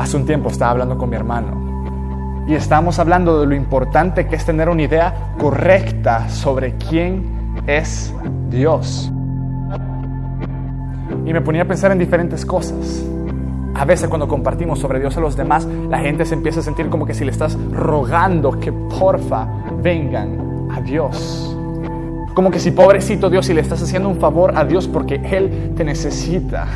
[0.00, 4.34] Hace un tiempo estaba hablando con mi hermano y estábamos hablando de lo importante que
[4.34, 7.22] es tener una idea correcta sobre quién
[7.66, 8.10] es
[8.48, 9.12] Dios.
[11.26, 13.04] Y me ponía a pensar en diferentes cosas.
[13.74, 16.88] A veces cuando compartimos sobre Dios a los demás, la gente se empieza a sentir
[16.88, 19.46] como que si le estás rogando que porfa
[19.82, 21.54] vengan a Dios.
[22.34, 25.74] Como que si pobrecito Dios, si le estás haciendo un favor a Dios porque Él
[25.76, 26.68] te necesita.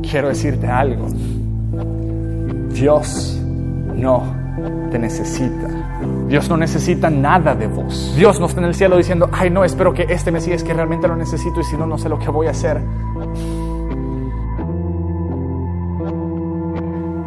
[0.00, 1.06] Quiero decirte algo.
[2.80, 3.36] Dios
[3.96, 4.22] no
[4.92, 5.68] te necesita.
[6.28, 8.14] Dios no necesita nada de vos.
[8.16, 11.08] Dios no está en el cielo diciendo, ay no, espero que este Mesías que realmente
[11.08, 12.80] lo necesito y si no, no sé lo que voy a hacer.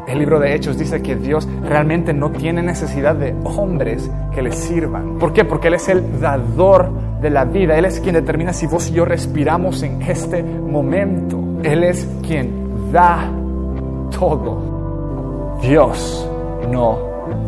[0.08, 4.54] El libro de Hechos dice que Dios realmente no tiene necesidad de hombres que le
[4.54, 5.20] sirvan.
[5.20, 5.44] ¿Por qué?
[5.44, 7.78] Porque Él es el dador de la vida.
[7.78, 11.38] Él es quien determina si vos y yo respiramos en este momento.
[11.64, 13.30] Él es quien da
[14.17, 14.81] todo.
[15.62, 16.28] Dios
[16.72, 16.98] no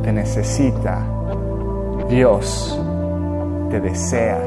[0.04, 1.04] te necesita.
[2.08, 2.80] Dios
[3.72, 4.38] te desea.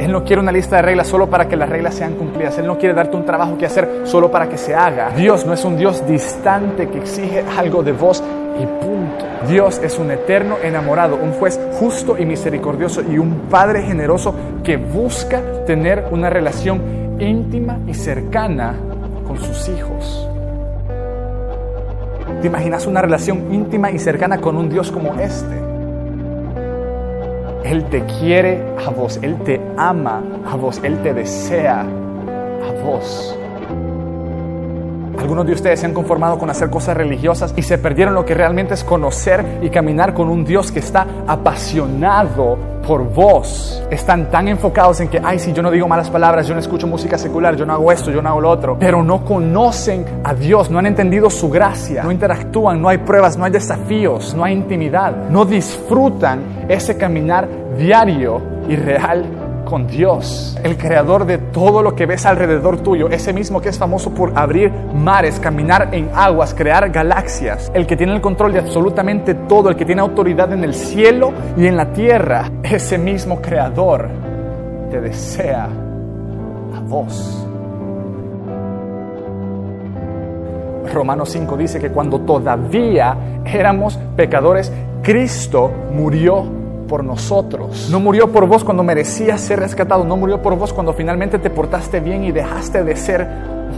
[0.00, 2.58] Él no quiere una lista de reglas solo para que las reglas sean cumplidas.
[2.58, 5.10] Él no quiere darte un trabajo que hacer solo para que se haga.
[5.10, 8.20] Dios no es un Dios distante que exige algo de vos
[8.60, 9.24] y punto.
[9.48, 14.76] Dios es un eterno enamorado, un juez justo y misericordioso y un padre generoso que
[14.76, 18.74] busca tener una relación íntima y cercana
[19.24, 20.31] con sus hijos.
[22.42, 25.54] ¿Te imaginas una relación íntima y cercana con un Dios como este?
[27.62, 33.38] Él te quiere a vos, Él te ama a vos, Él te desea a vos.
[35.22, 38.34] Algunos de ustedes se han conformado con hacer cosas religiosas y se perdieron lo que
[38.34, 43.84] realmente es conocer y caminar con un Dios que está apasionado por vos.
[43.88, 46.88] Están tan enfocados en que, ay, si yo no digo malas palabras, yo no escucho
[46.88, 48.76] música secular, yo no hago esto, yo no hago lo otro.
[48.80, 53.36] Pero no conocen a Dios, no han entendido su gracia, no interactúan, no hay pruebas,
[53.36, 55.28] no hay desafíos, no hay intimidad.
[55.30, 57.48] No disfrutan ese caminar
[57.78, 59.24] diario y real
[59.72, 63.78] con Dios, el creador de todo lo que ves alrededor tuyo, ese mismo que es
[63.78, 68.58] famoso por abrir mares, caminar en aguas, crear galaxias, el que tiene el control de
[68.58, 73.40] absolutamente todo, el que tiene autoridad en el cielo y en la tierra, ese mismo
[73.40, 74.10] creador
[74.90, 77.46] te desea a vos.
[80.92, 83.16] Romanos 5 dice que cuando todavía
[83.46, 84.70] éramos pecadores,
[85.02, 86.60] Cristo murió
[86.92, 87.88] por nosotros.
[87.90, 90.04] No murió por vos cuando merecías ser rescatado.
[90.04, 93.26] No murió por vos cuando finalmente te portaste bien y dejaste de ser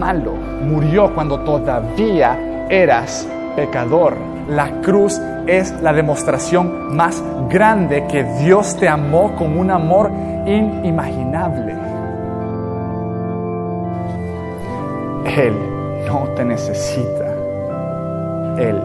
[0.01, 0.33] malo.
[0.33, 4.17] Murió cuando todavía eras pecador.
[4.49, 10.11] La cruz es la demostración más grande que Dios te amó con un amor
[10.45, 11.73] inimaginable.
[15.25, 15.55] Él
[16.09, 17.33] no te necesita.
[18.59, 18.83] Él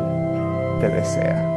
[0.80, 1.49] te desea.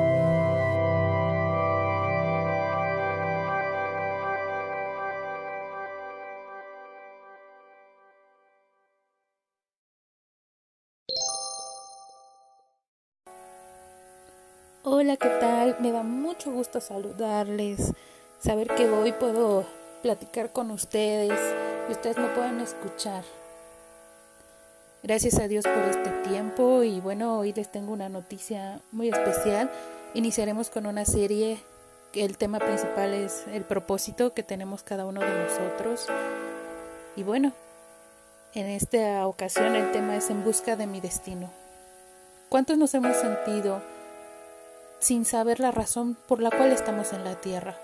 [16.45, 17.93] Mucho gusto saludarles,
[18.41, 19.65] saber que hoy puedo
[20.03, 21.39] platicar con ustedes
[21.89, 23.23] y ustedes me pueden escuchar.
[25.05, 29.71] Gracias a Dios por este tiempo y bueno, hoy les tengo una noticia muy especial.
[30.15, 31.63] Iniciaremos con una serie
[32.13, 36.09] que el tema principal es el propósito que tenemos cada uno de nosotros.
[37.15, 37.53] Y bueno,
[38.55, 41.53] en esta ocasión el tema es en busca de mi destino.
[42.49, 43.81] ¿Cuántos nos hemos sentido
[45.03, 47.75] sin saber la razón por la cual estamos en la tierra.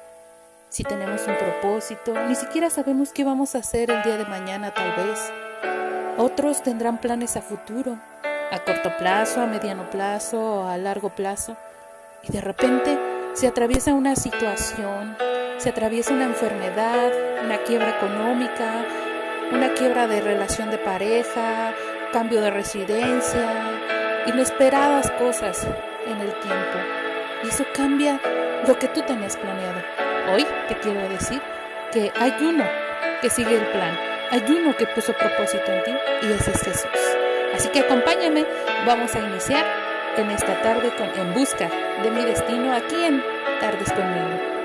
[0.68, 4.72] Si tenemos un propósito, ni siquiera sabemos qué vamos a hacer el día de mañana
[4.72, 5.18] tal vez.
[6.16, 7.98] Otros tendrán planes a futuro,
[8.52, 11.56] a corto plazo, a mediano plazo, a largo plazo.
[12.22, 12.96] Y de repente
[13.34, 15.16] se atraviesa una situación,
[15.58, 17.10] se atraviesa una enfermedad,
[17.44, 18.84] una quiebra económica,
[19.52, 21.74] una quiebra de relación de pareja,
[22.12, 23.72] cambio de residencia,
[24.28, 25.66] inesperadas cosas
[26.06, 26.97] en el tiempo.
[27.44, 28.20] Y eso cambia
[28.66, 29.80] lo que tú tenías planeado.
[30.32, 31.40] Hoy te quiero decir
[31.92, 32.64] que hay uno
[33.22, 33.96] que sigue el plan,
[34.30, 35.92] hay uno que puso propósito en ti
[36.22, 37.16] y ese es Jesús.
[37.54, 38.44] Así que acompáñame,
[38.86, 39.64] vamos a iniciar
[40.16, 41.70] en esta tarde En Busca
[42.02, 43.22] de mi Destino aquí en
[43.60, 44.57] Tardes conmigo.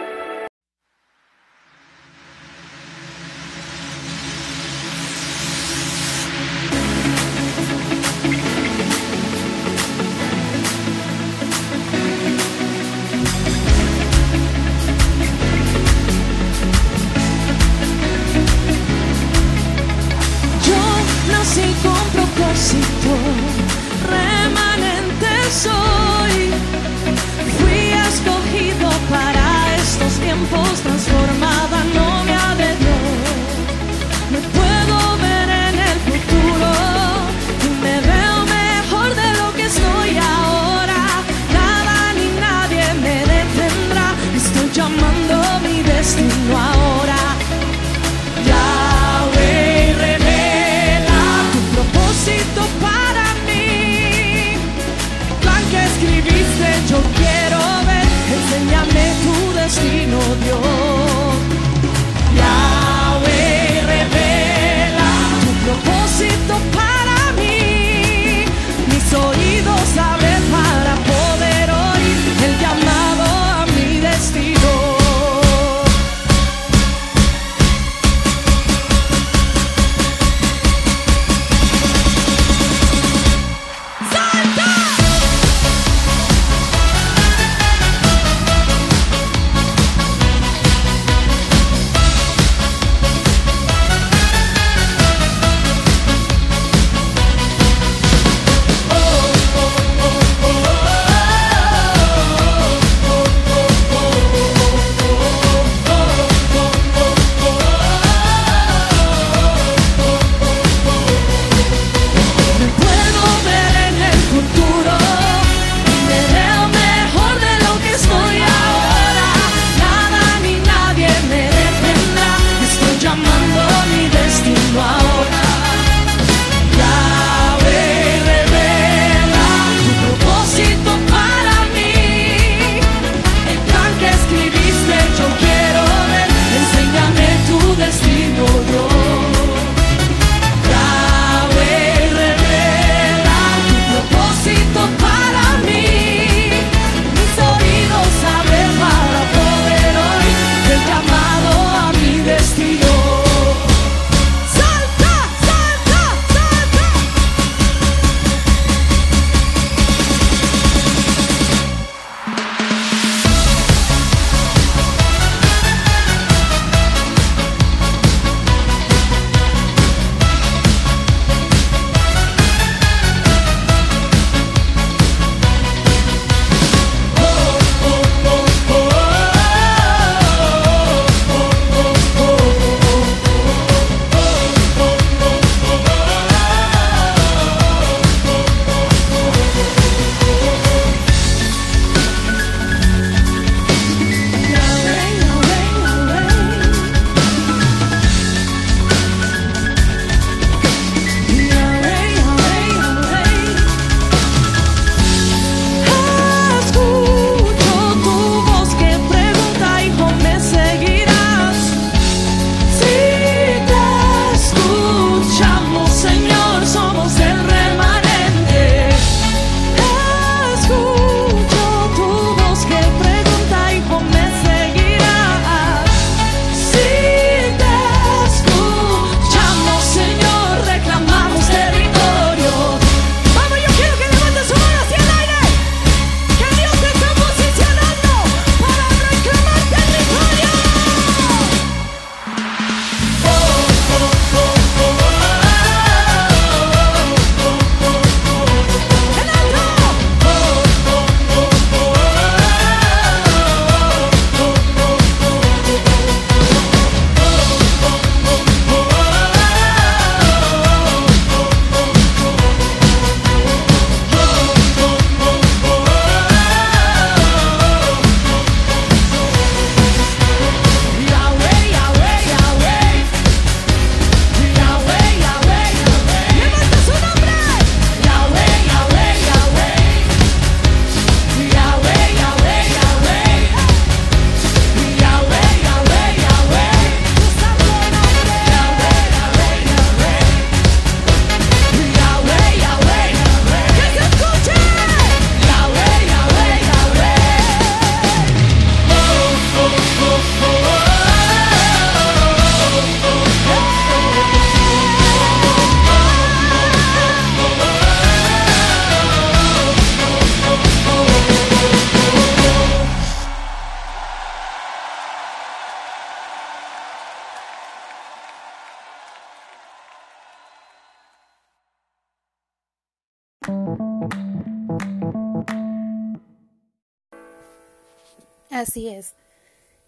[328.64, 329.14] Así es.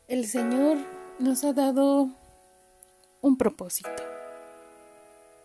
[0.10, 0.78] El Señor
[1.18, 2.10] nos ha dado
[3.22, 4.04] un propósito,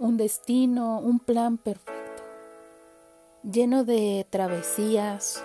[0.00, 2.24] un destino, un plan perfecto,
[3.44, 5.44] lleno de travesías,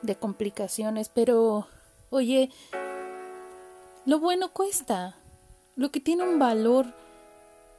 [0.00, 1.66] de complicaciones, pero,
[2.08, 2.48] oye,
[4.06, 5.14] lo bueno cuesta,
[5.76, 6.86] lo que tiene un valor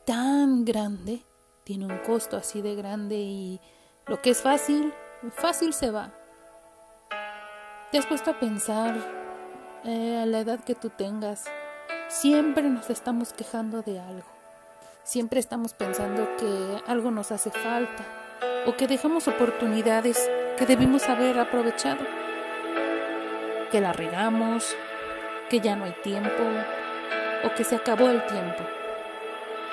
[0.06, 1.24] tan grande,
[1.64, 3.60] tiene un costo así de grande y
[4.06, 4.94] lo que es fácil,
[5.32, 6.14] fácil se va.
[7.92, 9.21] ¿Te has puesto a pensar
[9.84, 11.46] eh, a la edad que tú tengas?
[12.08, 14.28] Siempre nos estamos quejando de algo.
[15.04, 18.04] Siempre estamos pensando que algo nos hace falta
[18.68, 22.06] o que dejamos oportunidades que debimos haber aprovechado.
[23.72, 24.76] Que la regamos,
[25.50, 26.44] que ya no hay tiempo
[27.44, 28.64] o que se acabó el tiempo.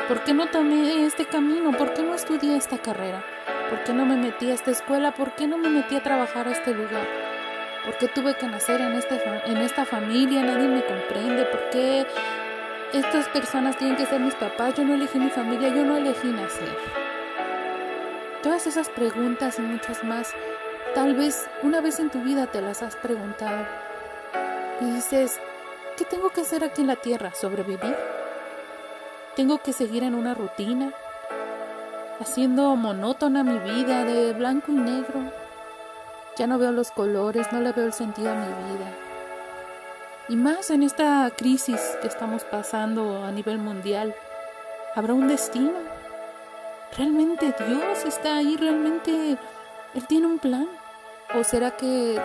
[0.07, 1.77] ¿Por qué no tomé este camino?
[1.77, 3.23] ¿Por qué no estudié esta carrera?
[3.69, 5.13] ¿Por qué no me metí a esta escuela?
[5.13, 7.28] ¿Por qué no me metí a trabajar a este lugar?
[7.89, 10.43] ¿Por qué tuve que nacer en, este, en esta familia?
[10.43, 11.47] Nadie me comprende.
[11.47, 12.07] ¿Por qué
[12.93, 14.75] estas personas tienen que ser mis papás?
[14.75, 16.69] Yo no elegí mi familia, yo no elegí nacer.
[18.43, 20.35] Todas esas preguntas y muchas más,
[20.95, 23.67] tal vez una vez en tu vida te las has preguntado.
[24.83, 25.41] Y dices,
[25.97, 27.33] ¿qué tengo que hacer aquí en la tierra?
[27.33, 27.97] ¿Sobrevivir?
[29.35, 30.93] ¿Tengo que seguir en una rutina?
[32.21, 35.33] Haciendo monótona mi vida de blanco y negro,
[36.39, 38.91] ya no veo los colores, no le veo el sentido a mi vida.
[40.29, 44.15] Y más en esta crisis que estamos pasando a nivel mundial,
[44.95, 45.73] ¿habrá un destino?
[46.97, 48.57] ¿Realmente Dios está ahí?
[48.57, 49.37] ¿Realmente
[49.95, 50.69] Él tiene un plan?
[51.35, 52.21] ¿O será que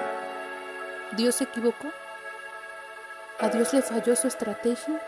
[1.18, 1.88] Dios se equivocó?
[3.40, 5.02] ¿A Dios le falló su estrategia?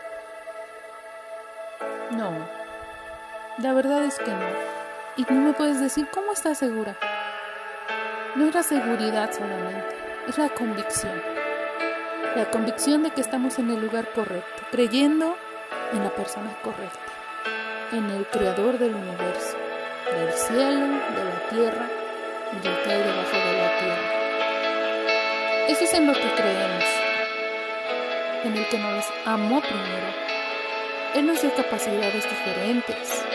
[2.10, 2.32] No,
[3.58, 4.48] la verdad es que no.
[5.16, 6.96] Y no me puedes decir, ¿cómo estás segura?
[8.36, 9.96] No es la seguridad solamente,
[10.28, 11.22] es la convicción.
[12.34, 15.34] La convicción de que estamos en el lugar correcto, creyendo
[15.94, 17.00] en la persona correcta,
[17.92, 19.56] en el creador del universo,
[20.12, 21.88] del cielo, de la tierra
[22.52, 24.16] y del que hay debajo de la tierra.
[25.68, 26.84] Eso es en lo que creemos,
[28.44, 30.08] en el que nos amó primero.
[31.14, 33.25] Él nos dio capacidades diferentes,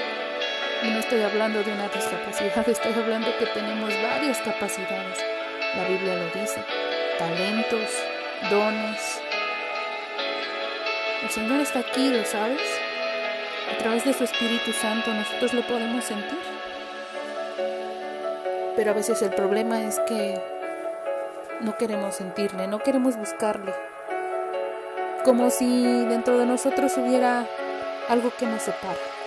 [0.83, 5.19] y no estoy hablando de una discapacidad, estoy hablando que tenemos varias capacidades.
[5.75, 6.63] La Biblia lo dice.
[7.17, 7.89] Talentos,
[8.49, 9.21] dones.
[11.23, 12.61] El Señor está aquí, ¿lo sabes?
[13.71, 16.39] A través de su Espíritu Santo nosotros lo podemos sentir.
[18.75, 20.41] Pero a veces el problema es que
[21.61, 23.73] no queremos sentirle, no queremos buscarle.
[25.23, 27.45] Como si dentro de nosotros hubiera
[28.09, 29.20] algo que nos separa.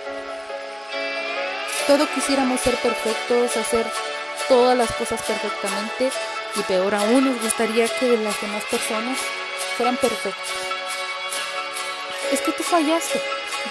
[1.87, 3.85] Todo quisiéramos ser perfectos, hacer
[4.47, 6.09] todas las cosas perfectamente
[6.55, 9.19] y peor aún nos gustaría que las demás personas
[9.77, 10.49] fueran perfectas.
[12.31, 13.21] Es que tú fallaste,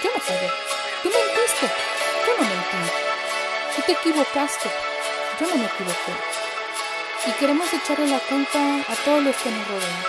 [0.01, 0.49] yo no fallé.
[1.03, 1.67] Tú mentiste,
[2.25, 2.91] yo no mentí.
[3.75, 4.69] Tú te equivocaste,
[5.41, 6.13] yo no me equivoqué.
[7.27, 10.05] Y queremos echarle la culpa a todos los que nos rodean.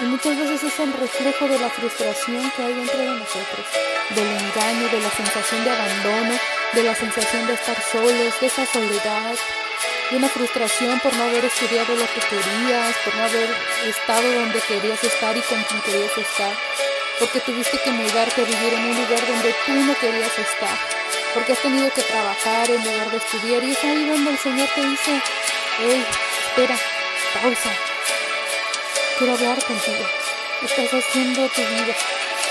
[0.00, 3.66] Y muchas veces es el reflejo de la frustración que hay dentro de nosotros,
[4.10, 6.38] del engaño, de la sensación de abandono,
[6.74, 9.34] de la sensación de estar solos, de esa soledad,
[10.10, 13.48] de una frustración por no haber estudiado lo que querías, por no haber
[13.86, 16.52] estado donde querías estar y con quien querías estar,
[17.20, 20.76] porque tuviste que mudarte a vivir en un lugar donde tú no querías estar,
[21.32, 24.68] porque has tenido que trabajar en lugar de estudiar y es ahí donde el Señor
[24.74, 25.22] te dice,
[25.78, 26.04] hey,
[26.48, 26.76] espera,
[27.40, 27.70] pausa,
[29.16, 30.04] quiero hablar contigo,
[30.62, 31.94] estás haciendo tu vida,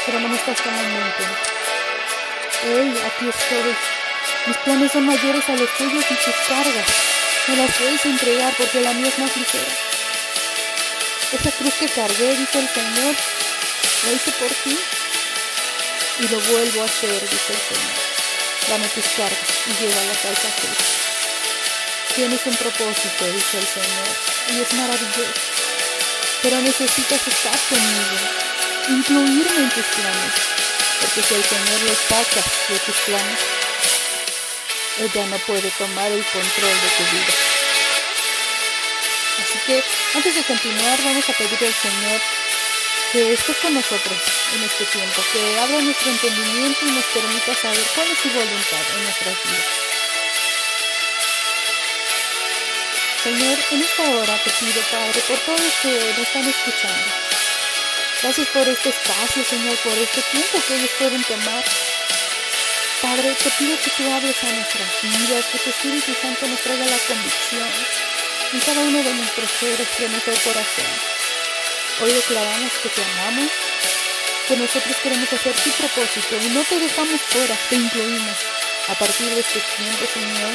[0.05, 1.39] pero no me estás tomando en cuenta.
[2.65, 3.75] Hey, aquí estoy
[4.45, 6.87] mis planes son mayores a los tuyos y tus cargas.
[7.47, 9.73] Me las puedes entregar porque la mía es más ligera.
[11.31, 13.15] Esa cruz que cargué, dice el Señor,
[14.05, 14.77] la hice por ti
[16.19, 18.03] y lo vuelvo a hacer, dice el Señor.
[18.69, 20.77] Dame tus cargas y llévalas a esa cruz.
[22.15, 24.07] Tienes un propósito, dice el Señor,
[24.49, 25.41] y es maravilloso.
[26.41, 28.17] Pero necesitas estar conmigo,
[28.89, 30.33] incluirme en tus planes,
[30.99, 33.62] porque si el Señor lo saca de tus planes,
[34.99, 37.33] ella no puede tomar el control de tu vida.
[39.41, 39.83] Así que
[40.15, 42.21] antes de continuar vamos a pedir al Señor
[43.11, 44.17] que esté con nosotros
[44.55, 48.81] en este tiempo, que abra nuestro entendimiento y nos permita saber cuál es su voluntad
[48.97, 49.83] en nuestras vidas.
[53.23, 57.05] Señor, en esta hora te pido, Padre, por todos que nos están escuchando.
[58.21, 61.63] Gracias por este espacio, Señor, por este tiempo que ellos pueden tomar
[63.03, 66.85] Padre, te pido que tú hables a nuestras vidas, que tu Espíritu Santo nos traiga
[66.85, 67.69] la convicción
[68.53, 70.87] en cada uno de nuestros seres, de nuestro corazón.
[71.99, 73.51] Hoy declaramos que te amamos,
[74.47, 78.37] que nosotros queremos hacer tu propósito y no te dejamos fuera, te incluimos.
[78.87, 80.53] A partir de este tiempo, Señor,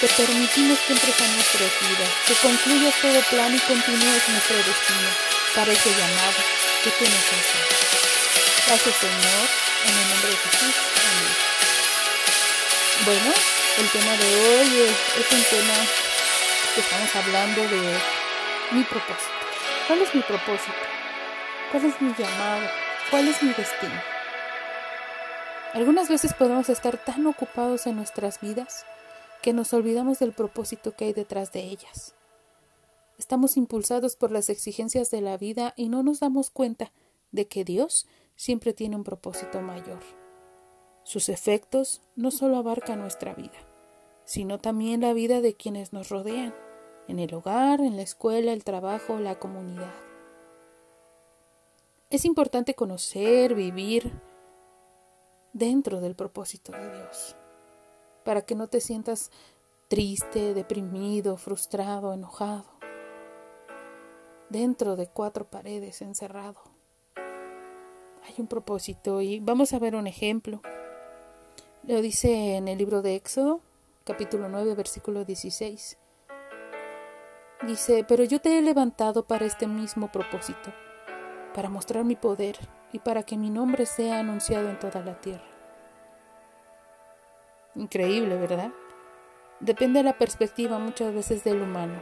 [0.00, 5.10] te permitimos que entres a nuestras vidas, que concluyas todo plan y continúes nuestro destino
[5.56, 6.38] para ese llamado
[6.84, 7.90] que tú nos dado.
[8.68, 9.44] Gracias, Señor,
[9.90, 10.74] en el nombre de Jesús.
[11.02, 11.29] Amén.
[13.04, 13.32] Bueno,
[13.78, 15.74] el tema de hoy es, un tema
[16.74, 17.98] que estamos hablando de
[18.72, 19.32] mi propósito.
[19.86, 20.76] ¿Cuál es mi propósito?
[21.72, 22.68] ¿Cuál es mi llamado?
[23.10, 23.94] ¿Cuál es mi destino?
[25.72, 28.84] Algunas veces podemos estar tan ocupados en nuestras vidas
[29.40, 32.14] que nos olvidamos del propósito que hay detrás de ellas.
[33.16, 36.92] Estamos impulsados por las exigencias de la vida y no nos damos cuenta
[37.32, 40.19] de que Dios siempre tiene un propósito mayor.
[41.02, 43.58] Sus efectos no solo abarcan nuestra vida,
[44.24, 46.54] sino también la vida de quienes nos rodean,
[47.08, 49.94] en el hogar, en la escuela, el trabajo, la comunidad.
[52.10, 54.12] Es importante conocer, vivir,
[55.52, 57.36] dentro del propósito de Dios,
[58.24, 59.30] para que no te sientas
[59.88, 62.66] triste, deprimido, frustrado, enojado,
[64.48, 66.60] dentro de cuatro paredes, encerrado.
[67.16, 70.60] Hay un propósito y vamos a ver un ejemplo.
[71.90, 73.62] Lo dice en el libro de Éxodo,
[74.04, 75.98] capítulo 9, versículo 16.
[77.66, 80.72] Dice, pero yo te he levantado para este mismo propósito,
[81.52, 82.56] para mostrar mi poder
[82.92, 85.42] y para que mi nombre sea anunciado en toda la tierra.
[87.74, 88.70] Increíble, ¿verdad?
[89.58, 92.00] Depende de la perspectiva muchas veces del humano.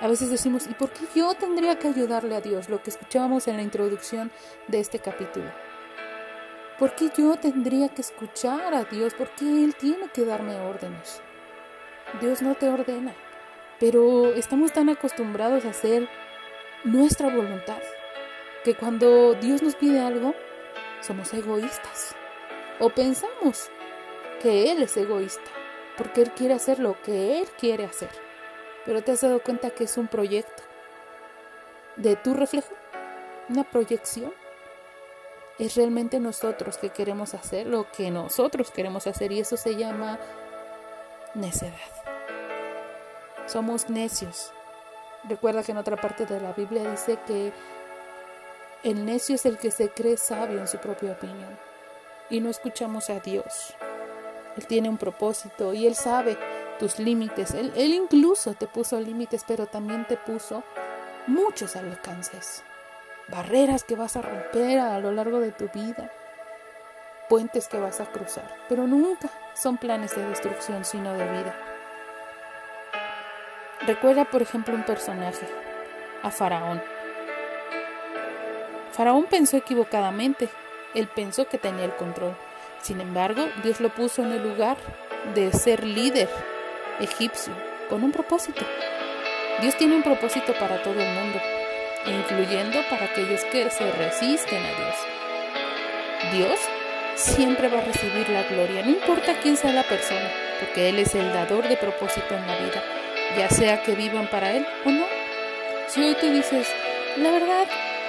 [0.00, 2.68] A veces decimos, ¿y por qué yo tendría que ayudarle a Dios?
[2.68, 4.30] Lo que escuchábamos en la introducción
[4.68, 5.50] de este capítulo.
[6.78, 9.14] ¿Por qué yo tendría que escuchar a Dios?
[9.14, 11.22] ¿Por qué Él tiene que darme órdenes?
[12.20, 13.14] Dios no te ordena,
[13.78, 16.08] pero estamos tan acostumbrados a hacer
[16.82, 17.80] nuestra voluntad
[18.64, 20.34] que cuando Dios nos pide algo,
[21.00, 22.16] somos egoístas.
[22.80, 23.70] O pensamos
[24.42, 25.50] que Él es egoísta,
[25.96, 28.10] porque Él quiere hacer lo que Él quiere hacer.
[28.84, 30.62] Pero te has dado cuenta que es un proyecto
[31.96, 32.74] de tu reflejo,
[33.48, 34.32] una proyección.
[35.58, 40.18] Es realmente nosotros que queremos hacer lo que nosotros queremos hacer y eso se llama
[41.34, 41.72] necedad.
[43.46, 44.52] Somos necios.
[45.28, 47.52] Recuerda que en otra parte de la Biblia dice que
[48.82, 51.58] el necio es el que se cree sabio en su propia opinión
[52.30, 53.74] y no escuchamos a Dios.
[54.56, 56.36] Él tiene un propósito y Él sabe
[56.78, 57.52] tus límites.
[57.54, 60.62] Él, incluso te puso límites, pero también te puso
[61.26, 62.62] muchos alcances.
[63.28, 66.10] Barreras que vas a romper a lo largo de tu vida.
[67.28, 68.44] Puentes que vas a cruzar.
[68.68, 71.54] Pero nunca son planes de destrucción, sino de vida.
[73.86, 75.46] Recuerda, por ejemplo, un personaje,
[76.22, 76.82] a Faraón.
[78.92, 80.48] Faraón pensó equivocadamente.
[80.94, 82.36] Él pensó que tenía el control.
[82.80, 84.76] Sin embargo, Dios lo puso en el lugar
[85.34, 86.28] de ser líder
[87.00, 87.52] egipcio
[87.88, 88.64] con un propósito.
[89.60, 91.38] Dios tiene un propósito para todo el mundo,
[92.06, 94.96] incluyendo para aquellos que se resisten a Dios.
[96.32, 96.58] Dios
[97.14, 101.14] siempre va a recibir la gloria, no importa quién sea la persona, porque Él es
[101.14, 102.82] el dador de propósito en la vida,
[103.36, 105.04] ya sea que vivan para Él o no.
[105.88, 106.68] Si hoy tú dices,
[107.16, 107.66] la verdad,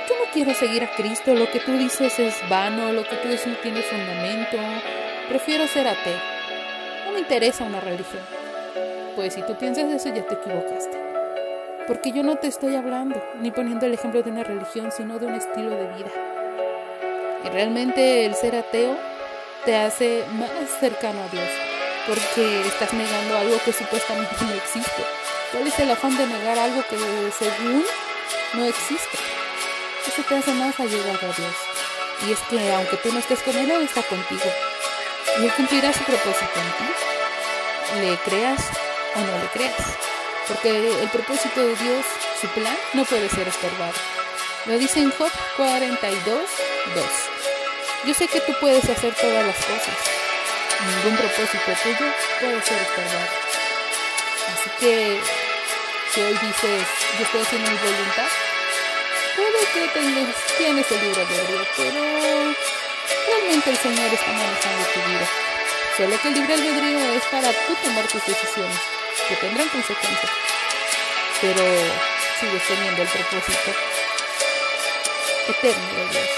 [0.09, 3.27] yo no quiero seguir a Cristo, lo que tú dices es vano, lo que tú
[3.27, 4.57] dices no tiene fundamento,
[5.29, 6.19] prefiero ser ateo.
[7.05, 8.23] No me interesa una religión.
[9.15, 11.04] Pues si tú piensas eso ya te equivocaste.
[11.87, 15.27] Porque yo no te estoy hablando ni poniendo el ejemplo de una religión, sino de
[15.27, 16.11] un estilo de vida.
[17.43, 18.97] Y realmente el ser ateo
[19.65, 21.47] te hace más cercano a Dios,
[22.07, 25.03] porque estás negando algo que supuestamente no existe.
[25.51, 26.97] ¿Cuál es el afán de negar algo que
[27.31, 27.83] según
[28.55, 29.17] no existe?
[30.07, 31.55] eso te hace más allegado a Dios.
[32.27, 34.49] Y es que aunque tú no estés con Él, Él está contigo.
[35.39, 38.07] Y Él cumplirá su propósito en ti.
[38.07, 38.61] Le creas
[39.15, 40.14] o no le creas.
[40.47, 42.05] Porque el propósito de Dios,
[42.39, 43.93] su plan, no puede ser estorbado.
[44.65, 47.05] Lo dice en Job 42, 2.
[48.05, 49.97] Yo sé que tú puedes hacer todas las cosas.
[50.85, 53.29] Ningún propósito tuyo puede ser estorbado.
[54.53, 55.19] Así que
[56.13, 58.29] si hoy dices, yo estoy haciendo mi voluntad,
[59.35, 62.01] puede que tengas, tienes el libre albedrío, pero
[63.27, 65.27] realmente el Señor está manejando tu vida.
[65.97, 68.79] Solo que el libre albedrío es para tú tomar tus decisiones,
[69.27, 70.31] que tendrán consecuencias.
[71.41, 71.63] Pero
[72.39, 73.71] sigues teniendo el propósito
[75.47, 76.29] eterno de Dios.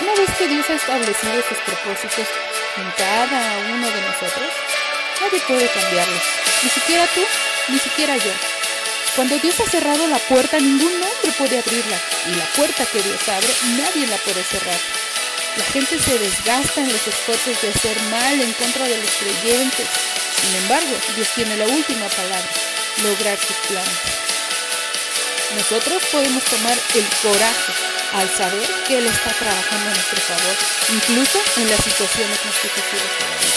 [0.00, 2.26] Una vez que Dios ha establecido sus propósitos
[2.76, 4.48] en cada uno de nosotros,
[5.20, 6.22] nadie puede cambiarlos.
[6.62, 7.20] Ni siquiera tú,
[7.68, 8.32] ni siquiera yo.
[9.16, 11.98] Cuando Dios ha cerrado la puerta, ningún hombre puede abrirla.
[12.30, 14.78] Y la puerta que Dios abre, nadie la puede cerrar.
[15.56, 19.88] La gente se desgasta en los esfuerzos de hacer mal en contra de los creyentes.
[20.42, 22.50] Sin embargo, Dios tiene la última palabra,
[23.02, 23.98] lograr sus planes.
[25.56, 27.72] Nosotros podemos tomar el coraje
[28.12, 30.56] al saber que Él está trabajando a nuestro favor,
[30.92, 33.48] incluso en las situaciones más difíciles.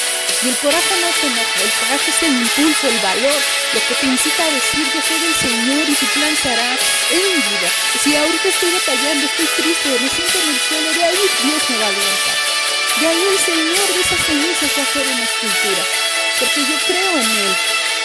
[0.43, 3.39] Y el coraje no se el coraje es el impulso, el valor,
[3.73, 6.65] lo que te incita a decir, yo soy el Señor y su plan se hará
[7.11, 7.69] en mi vida.
[8.01, 11.77] Si ahorita estoy batallando, estoy triste, me siento en el suelo, de ahí Dios me
[11.77, 12.37] va a levantar.
[12.99, 15.83] De ahí el Señor de esas cenizas va a hacer una escultura,
[16.41, 17.53] porque yo creo en Él.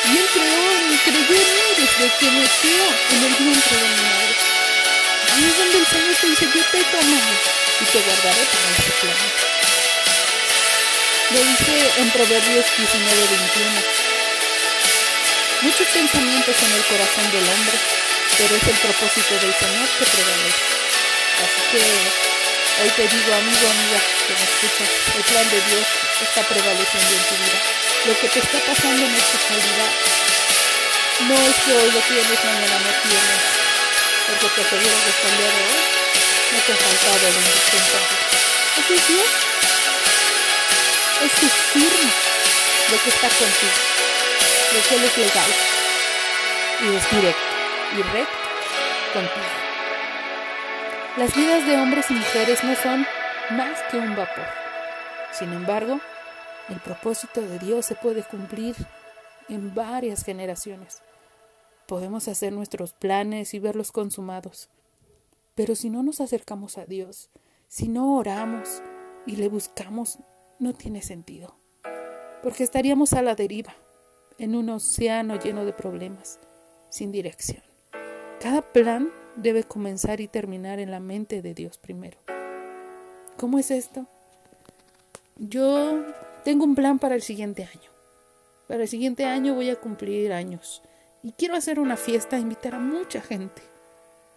[0.04, 3.88] Y Él creó mí, creyó en mí desde que me nació en el vientre de
[3.88, 4.34] mi madre.
[5.32, 7.16] Ahí es donde el Señor te dice, yo te tomo
[7.80, 9.24] y te guardaré para ese plan.
[11.32, 14.06] Lo dice en Proverbios 19, 21.
[15.62, 17.76] Muchos pensamientos en el corazón del hombre,
[18.36, 20.64] pero es el propósito del Señor que prevalece.
[21.40, 21.82] Así que
[22.84, 25.86] hoy te digo, amigo, amiga, que me escuchas, el plan de Dios
[26.22, 27.85] está prevaleciendo en tu vida.
[28.06, 29.90] Lo que te está pasando en esta calidad
[31.28, 33.42] no es que hoy lo tienes, mañana no tienes,
[34.26, 35.86] porque te aseguro que hoy
[36.52, 38.16] no te ha faltado el indispensable.
[38.78, 39.46] Así es Dios
[41.24, 42.12] es su firma
[42.90, 43.78] de que está contigo,
[44.72, 45.50] de que Él es legal
[46.82, 47.42] y es directo
[47.92, 48.38] y recto
[49.14, 49.46] contigo.
[51.16, 53.04] Las vidas de hombres y mujeres no son
[53.50, 54.46] más que un vapor.
[55.32, 56.00] Sin embargo,
[56.68, 58.74] el propósito de Dios se puede cumplir
[59.48, 61.02] en varias generaciones.
[61.86, 64.68] Podemos hacer nuestros planes y verlos consumados.
[65.54, 67.30] Pero si no nos acercamos a Dios,
[67.68, 68.82] si no oramos
[69.26, 70.18] y le buscamos
[70.58, 71.58] no tiene sentido,
[72.42, 73.74] porque estaríamos a la deriva,
[74.38, 76.40] en un océano lleno de problemas,
[76.90, 77.62] sin dirección.
[78.40, 82.18] Cada plan debe comenzar y terminar en la mente de Dios primero.
[83.36, 84.06] ¿Cómo es esto?
[85.36, 86.04] Yo
[86.46, 87.90] tengo un plan para el siguiente año.
[88.68, 90.80] Para el siguiente año voy a cumplir años
[91.24, 93.62] y quiero hacer una fiesta invitar a mucha gente.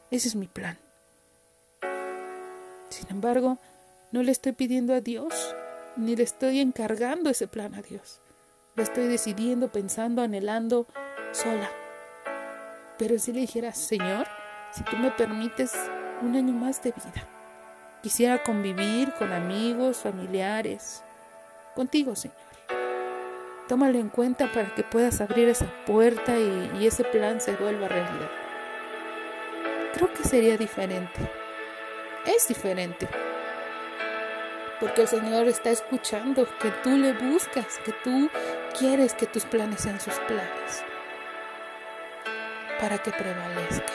[0.09, 0.79] Ese es mi plan.
[2.89, 3.59] Sin embargo,
[4.11, 5.55] no le estoy pidiendo a Dios
[5.97, 8.21] ni le estoy encargando ese plan a Dios.
[8.73, 10.87] Lo estoy decidiendo, pensando, anhelando
[11.31, 11.69] sola.
[12.97, 14.25] Pero si le dijera, Señor,
[14.71, 15.73] si tú me permites
[16.23, 17.29] un año más de vida,
[18.01, 21.03] quisiera convivir con amigos, familiares,
[21.79, 22.35] contigo, Señor.
[23.69, 28.29] Tómalo en cuenta para que puedas abrir esa puerta y, ese plan se vuelva realidad.
[29.93, 31.21] Creo que sería diferente.
[32.25, 33.07] Es diferente
[34.81, 38.29] porque el Señor está escuchando que tú le buscas, que tú
[38.77, 40.83] quieres que tus planes sean sus planes,
[42.81, 43.93] para que prevalezca.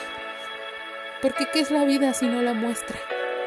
[1.21, 2.97] Porque ¿qué es la vida si no la muestra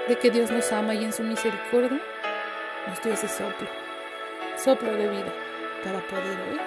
[0.07, 2.01] de que Dios nos ama y en su misericordia
[2.89, 3.69] nos dio ese soplo,
[4.63, 5.33] soplo de vida,
[5.85, 6.61] para poder hoy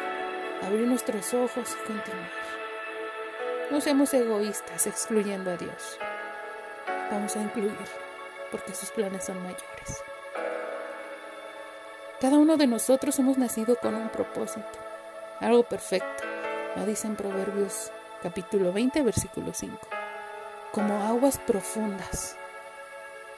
[0.65, 2.30] abrir nuestros ojos y continuar.
[3.69, 5.99] No seamos egoístas excluyendo a Dios.
[7.12, 7.75] Vamos a incluir
[8.49, 10.04] porque sus planes son mayores.
[12.21, 14.80] Cada uno de nosotros hemos nacido con un propósito,
[15.39, 16.23] algo perfecto.
[16.77, 19.77] Lo dice en Proverbios capítulo 20, versículo 5.
[20.71, 22.38] Como aguas profundas.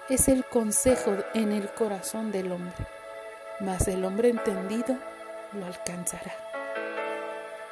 [0.10, 2.86] Es el consejo en el corazón del hombre,
[3.63, 4.97] mas el hombre entendido
[5.54, 6.34] lo alcanzará.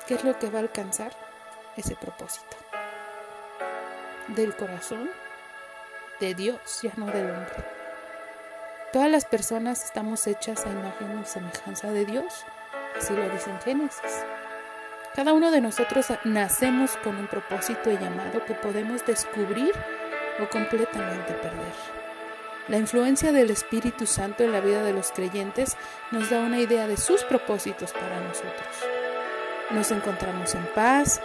[0.08, 1.12] ¿Qué es lo que va a alcanzar?
[1.76, 2.58] Ese propósito.
[4.28, 5.10] Del corazón
[6.20, 7.66] de Dios, ya no del hombre.
[8.94, 12.46] Todas las personas estamos hechas a imagen y semejanza de Dios,
[12.98, 14.26] así lo dice en Génesis.
[15.16, 19.74] Cada uno de nosotros nacemos con un propósito y llamado que podemos descubrir
[20.42, 22.01] o completamente perder.
[22.68, 25.78] La influencia del Espíritu Santo en la vida de los creyentes
[26.12, 28.76] nos da una idea de sus propósitos para nosotros.
[29.72, 31.22] Nos encontramos en paz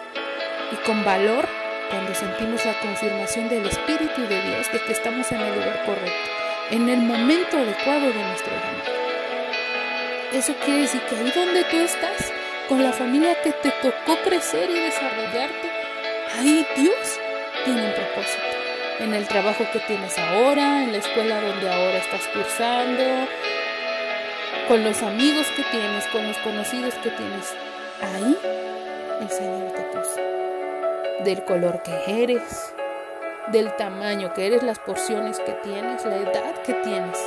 [0.72, 1.46] y con valor
[1.90, 6.37] cuando sentimos la confirmación del Espíritu de Dios de que estamos en el lugar correcto
[6.70, 8.96] en el momento adecuado de nuestro llamado.
[10.33, 12.33] Eso quiere decir que ahí donde tú estás,
[12.68, 15.70] con la familia que te tocó crecer y desarrollarte,
[16.38, 17.20] ahí Dios
[17.64, 18.56] tiene un propósito.
[18.99, 23.03] En el trabajo que tienes ahora, en la escuela donde ahora estás cursando,
[24.69, 27.55] con los amigos que tienes, con los conocidos que tienes,
[28.01, 28.39] ahí
[29.21, 30.21] el Señor te puso.
[31.25, 32.75] Del color que eres,
[33.49, 37.19] del tamaño que eres, las porciones que tienes, la edad que tienes.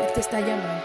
[0.00, 0.84] Él te está llamando,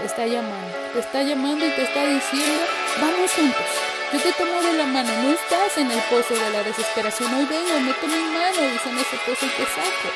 [0.00, 2.64] te está llamando, te está llamando y te está diciendo,
[3.02, 6.62] vamos juntos, Yo te tomo de la mano, no estás en el pozo de la
[6.62, 7.32] desesperación.
[7.32, 10.08] Hoy vengo, meto mi mano, dice en ese pozo y te saco.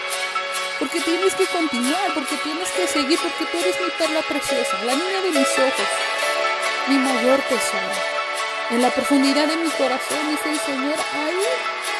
[0.78, 4.94] Porque tienes que continuar, porque tienes que seguir, porque tú eres mi perla preciosa, la
[4.94, 5.88] niña de mis ojos,
[6.88, 7.96] mi mayor tesoro.
[8.68, 11.40] En la profundidad de mi corazón, dice el Señor, ahí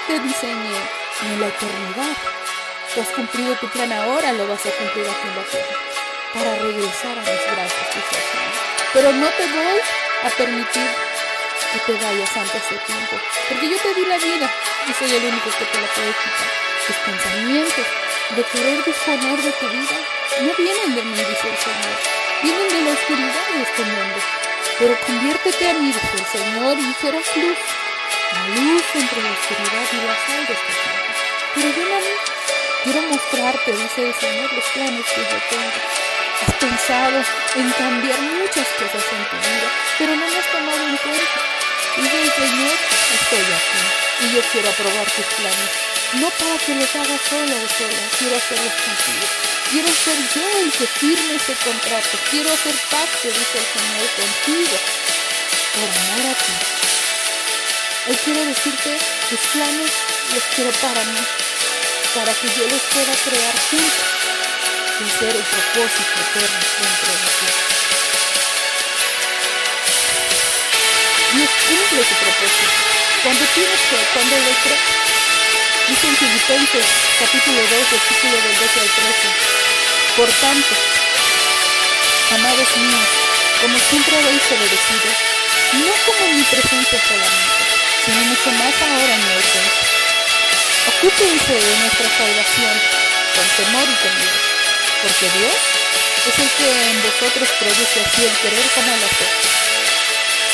[0.07, 0.77] te diseñé
[1.23, 2.17] en la eternidad.
[2.95, 5.77] Tú has cumplido tu plan ahora, lo vas a cumplir aquí en la tierra,
[6.35, 8.23] para regresar a mis brazos, dice.
[8.93, 9.81] Pero no te voy
[10.25, 11.16] a permitir
[11.73, 13.17] que te vayas antes de tiempo,
[13.49, 14.51] porque yo te di la vida
[14.89, 16.51] y soy el único que te la puede quitar.
[16.87, 17.87] Tus pensamientos
[18.37, 19.97] de querer disponer de tu vida
[20.43, 21.97] no vienen de mí, dice Señor,
[22.43, 24.19] vienen de la oscuridad de este mundo.
[24.79, 27.59] Pero conviértete a mí, dice el Señor, y serás luz,
[28.33, 31.15] la luz entre la oscuridad y la sal de esta tierra.
[31.55, 32.15] Pero ven a mí,
[32.85, 36.06] quiero mostrarte, dice el Señor, los planes que yo tengo.
[36.37, 37.17] Has pensado
[37.57, 39.69] en cambiar muchas cosas en tu vida,
[39.99, 41.41] pero no me has tomado en cuenta.
[41.97, 42.77] Dice el Señor,
[43.17, 45.71] estoy aquí y yo quiero aprobar tus planes.
[46.21, 49.27] No para que los hagas solo o sola, quiero hacerlos contigo.
[49.71, 52.15] Quiero ser yo el que firme ese contrato.
[52.31, 54.77] Quiero hacer pacto, dice el Señor, contigo.
[55.73, 56.37] Por amor a.
[58.11, 58.99] Hoy quiero decirte,
[59.31, 59.91] tus planes
[60.35, 61.21] los quiero para mí.
[62.15, 64.16] Para que yo los pueda crear juntos
[64.99, 67.49] y hacer el propósito eterno dentro de ti.
[71.37, 72.73] Dios cumple su propósito.
[73.23, 74.87] Cuando tienes fe, cuando le crees,
[75.89, 76.87] dice en Filipenses
[77.21, 79.57] capítulo 2, versículo del 12 al 13.
[80.17, 80.73] Por tanto,
[82.41, 83.09] amados míos,
[83.61, 85.09] como siempre habéis obedecido,
[85.85, 87.63] no como en mi presencia solamente,
[88.01, 89.87] sino mucho más ahora en mi ausencia.
[90.89, 92.77] Ocúpense de nuestra salvación
[93.37, 94.46] con temor y temor,
[95.07, 95.55] porque Dios
[96.27, 99.33] es el que en vosotros produce así el querer como el hacer,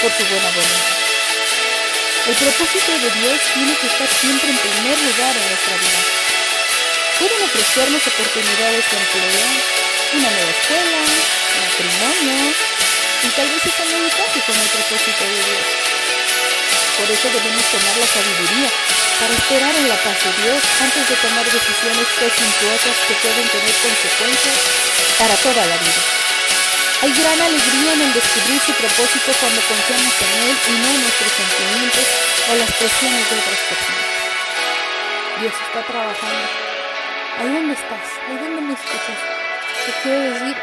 [0.03, 1.01] por su buena voluntad.
[2.29, 6.01] El propósito de Dios tiene que estar siempre en primer lugar en nuestra vida.
[7.19, 9.49] Pueden ofrecernos oportunidades de empleo,
[10.21, 11.01] una nueva escuela,
[11.65, 12.53] matrimonio,
[13.25, 16.02] y tal vez no encaje con el propósito de Dios.
[16.99, 18.69] Por eso debemos tomar la sabiduría
[19.19, 23.75] para esperar en la paz de Dios antes de tomar decisiones presuntuosas que pueden tener
[23.81, 24.57] consecuencias
[25.19, 26.03] para toda la vida.
[27.03, 31.01] Hay gran alegría en el descubrir su propósito cuando confiamos en Él y no en
[31.03, 32.07] nuestros sentimientos
[32.47, 34.09] o las presiones de otras personas.
[35.41, 36.47] Dios está trabajando.
[37.41, 39.21] Ahí donde estás, ahí donde me escuchas,
[39.87, 40.57] te quiero decir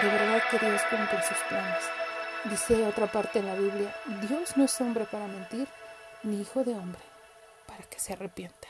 [0.00, 2.03] de verdad que Dios cumple sus planes.
[2.50, 3.94] Dice otra parte en la Biblia,
[4.28, 5.66] Dios no es hombre para mentir,
[6.22, 7.00] ni hijo de hombre
[7.66, 8.68] para que se arrepienta.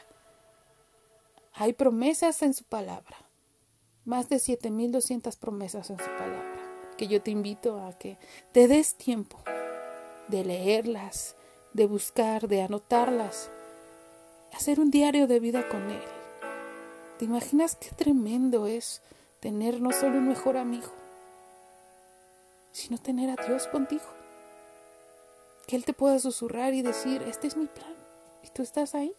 [1.55, 3.17] Hay promesas en su palabra,
[4.05, 8.17] más de 7.200 promesas en su palabra, que yo te invito a que
[8.53, 9.43] te des tiempo
[10.29, 11.35] de leerlas,
[11.73, 13.51] de buscar, de anotarlas,
[14.53, 16.03] hacer un diario de vida con Él.
[17.19, 19.03] ¿Te imaginas qué tremendo es
[19.41, 20.93] tener no solo un mejor amigo,
[22.75, 24.05] sino tener a Dios contigo.
[25.67, 27.95] Que Él te pueda susurrar y decir, este es mi plan.
[28.43, 29.15] Y tú estás ahí.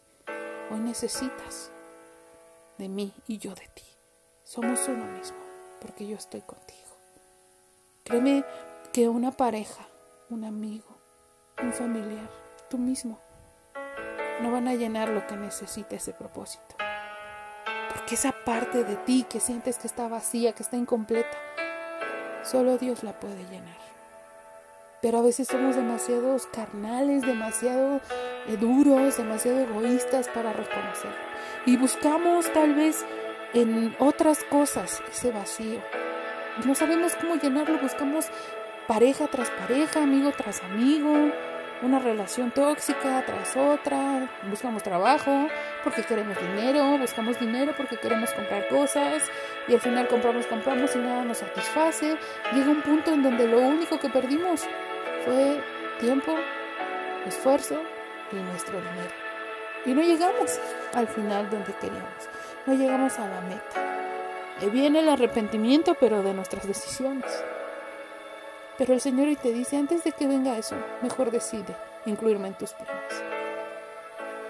[0.69, 1.71] Hoy necesitas
[2.77, 3.83] de mí y yo de ti.
[4.43, 5.37] Somos uno mismo,
[5.79, 6.81] porque yo estoy contigo.
[8.03, 8.43] Créeme
[8.91, 9.87] que una pareja,
[10.29, 10.97] un amigo,
[11.63, 12.29] un familiar,
[12.69, 13.19] tú mismo,
[14.41, 16.75] no van a llenar lo que necesita ese propósito.
[17.93, 21.37] Porque esa parte de ti que sientes que está vacía, que está incompleta,
[22.45, 23.77] Solo Dios la puede llenar.
[25.01, 28.01] Pero a veces somos demasiados carnales, demasiado
[28.47, 31.11] eh, duros, demasiado egoístas para reconocer.
[31.65, 33.03] Y buscamos tal vez
[33.53, 35.79] en otras cosas ese vacío.
[36.65, 37.79] No sabemos cómo llenarlo.
[37.79, 38.27] Buscamos
[38.87, 41.31] pareja tras pareja, amigo tras amigo,
[41.81, 45.47] una relación tóxica tras otra, buscamos trabajo
[45.83, 49.23] porque queremos dinero, buscamos dinero porque queremos comprar cosas
[49.67, 52.17] y al final compramos, compramos y nada nos satisface.
[52.53, 54.63] Llega un punto en donde lo único que perdimos
[55.25, 55.61] fue
[55.99, 56.33] tiempo,
[57.25, 57.81] esfuerzo
[58.31, 59.13] y nuestro dinero.
[59.85, 60.59] Y no llegamos
[60.93, 62.29] al final donde queríamos,
[62.65, 63.95] no llegamos a la meta.
[64.61, 67.43] Y viene el arrepentimiento, pero de nuestras decisiones.
[68.77, 72.55] Pero el Señor hoy te dice, antes de que venga eso, mejor decide incluirme en
[72.55, 73.23] tus planes.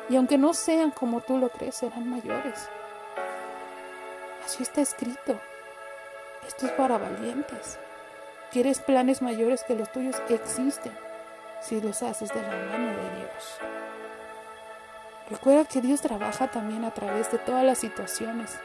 [0.10, 2.70] Y aunque no sean como tú lo crees, serán mayores.
[4.44, 5.40] Así está escrito.
[6.48, 7.80] Esto es para valientes.
[8.52, 10.94] Quieres planes mayores que los tuyos existen
[11.62, 13.58] si los haces de la mano de Dios.
[15.30, 18.60] Recuerda que Dios trabaja también a través de todas las situaciones,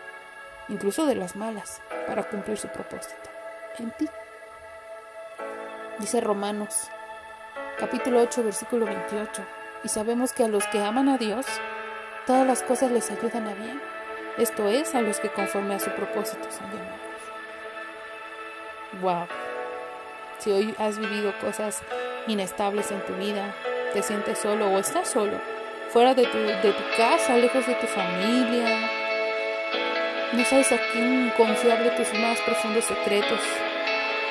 [0.68, 3.31] incluso de las malas, para cumplir su propósito
[3.79, 4.07] en ti.
[6.00, 6.88] Dice Romanos
[7.78, 9.42] capítulo 8, versículo 28.
[9.84, 11.44] Y sabemos que a los que aman a Dios,
[12.26, 13.78] todas las cosas les ayudan a bien.
[14.38, 17.00] Esto es, a los que conforme a su propósito son llamados.
[19.02, 19.26] Wow.
[20.38, 21.82] Si hoy has vivido cosas
[22.26, 23.54] inestables en tu vida,
[23.92, 25.38] te sientes solo o estás solo,
[25.90, 28.90] fuera de tu, de tu casa, lejos de tu familia,
[30.32, 33.40] no sabes a quién confiarle tus más profundos secretos,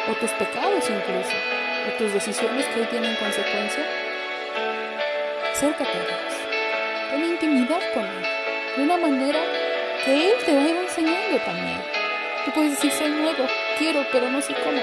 [0.09, 1.35] o tus pecados incluso,
[1.87, 3.85] o tus decisiones que hoy tienen consecuencia.
[5.51, 6.33] Acércate a Dios,
[7.11, 8.25] ten intimidad con Él,
[8.75, 9.39] de una manera
[10.03, 11.81] que Él te va a ir enseñando también.
[12.45, 13.45] Tú puedes decir, soy nuevo,
[13.77, 14.81] quiero, pero no sé cómo.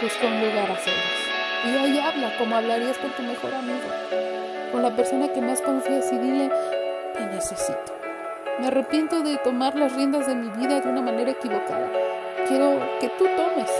[0.00, 1.30] Busca un lugar a solas.
[1.66, 3.88] Y ahí habla como hablarías con tu mejor amigo,
[4.72, 6.50] con la persona que más confías y dile,
[7.12, 7.98] te necesito.
[8.60, 12.09] Me arrepiento de tomar las riendas de mi vida de una manera equivocada.
[12.50, 13.70] Quiero que tú tomes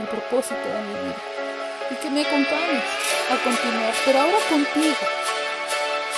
[0.00, 1.16] el propósito de mi vida
[1.88, 2.82] y que me acompañes
[3.30, 4.96] a continuar, pero ahora contigo.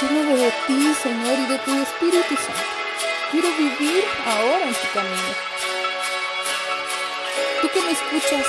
[0.00, 2.72] Lleno de ti, Señor, y de tu Espíritu Santo.
[3.30, 5.30] Quiero vivir ahora en tu camino.
[7.60, 8.46] Tú que me escuchas,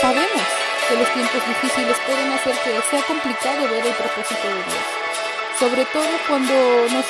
[0.00, 0.46] sabemos
[0.86, 4.86] que los tiempos difíciles pueden hacer que sea complicado ver el propósito de Dios.
[5.58, 6.54] Sobre todo cuando
[6.94, 7.06] nos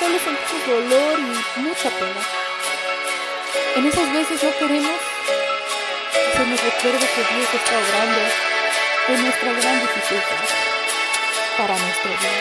[0.00, 2.39] solo sentimos dolor y mucha pena.
[3.76, 5.00] En esas veces no queremos
[6.12, 8.20] que se nos recuerde que Dios está obrando
[9.08, 10.44] en nuestra gran dificultad
[11.56, 12.40] para nuestro bien.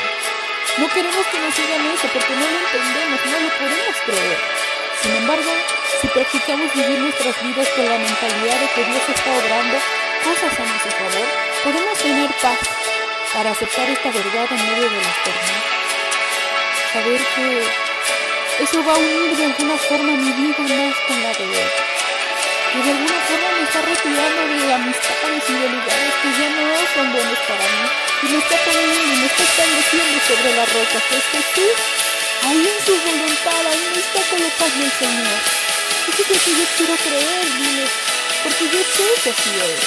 [0.77, 4.37] No queremos que nos digan eso porque no lo entendemos, no lo podemos creer.
[5.01, 5.51] Sin embargo,
[6.01, 9.77] si practicamos vivir nuestras vidas con la mentalidad de que Dios está obrando
[10.23, 11.27] cosas a nuestro favor,
[11.63, 12.59] podemos tener paz
[13.33, 15.79] para aceptar esta verdad en medio de las tormentas
[16.93, 17.88] saber que
[18.59, 21.69] eso va a unir de alguna forma mi vida más con la de él.
[22.69, 26.63] Que de alguna forma me está retirando de amistades y de lugares que ya no
[26.91, 27.85] son buenos para mí.
[28.19, 31.77] Y me está poniendo y me está estableciendo sobre la roca que es Jesús.
[32.43, 35.39] Ahí en su voluntad, ahí me está colocando el Señor.
[36.03, 37.85] Es lo que yo quiero creer, dile.
[38.43, 39.81] Porque yo sé que así es.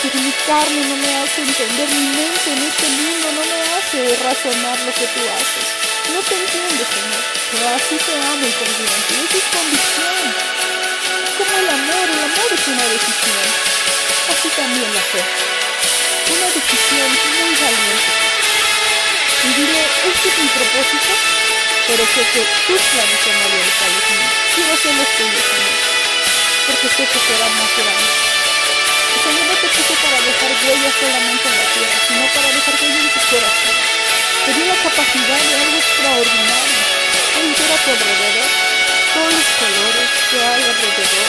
[0.00, 3.98] Pero mi carne no me hace entender, mi mente en este mundo no me hace
[4.24, 5.87] razonar lo que tú haces.
[6.08, 9.24] No te entiendo, Señor, pero así te amo y confío en.
[9.28, 10.24] Eso es convicción.
[11.36, 13.48] Como el amor, el amor es una decisión.
[14.32, 15.20] Así también la fe.
[16.32, 18.12] Una decisión muy valiente.
[19.44, 21.12] Y diré, este es mi propósito,
[21.92, 24.32] pero sé que tus planes son mayores a los míos.
[24.56, 25.76] Quiero ser los tuyos, Señor,
[26.72, 28.16] porque sé que serán más grandes.
[29.28, 33.04] Señor no te puso para dejar huellas solamente en la tierra, sino para dejar huellas
[33.04, 33.87] en tu corazón
[34.48, 36.80] te dio la capacidad de algo extraordinario.
[37.36, 38.48] Pueden ver a tu alrededor
[39.12, 41.28] todos los colores que hay alrededor.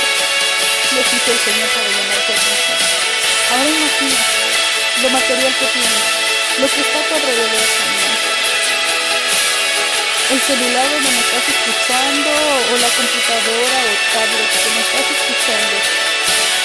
[0.95, 2.71] Lo hizo el Señor para llamarte hermoso.
[3.51, 4.19] Ahora imagina
[5.03, 6.05] lo material que tienes,
[6.63, 8.13] lo que está a alrededor también.
[10.31, 15.75] El celular donde me estás escuchando, o la computadora o tablet que me estás escuchando,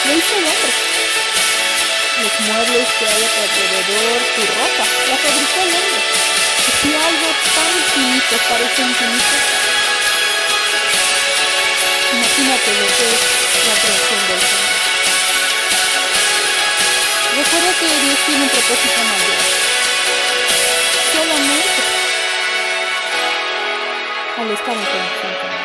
[0.07, 0.95] lo hizo el hombre
[2.23, 6.24] los muebles que hay a tu alrededor, tu ropa, la fabricó el hombre.
[6.85, 9.37] Si algo tan infinito parece infinito,
[12.13, 13.21] imagínate lo que es
[13.65, 14.75] la creación del Señor.
[17.37, 19.41] Recuerda que Dios tiene un propósito mayor.
[21.15, 21.83] Solamente
[24.37, 25.65] al estar en conexión con Él.